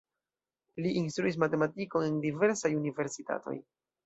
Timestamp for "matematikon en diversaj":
1.43-2.73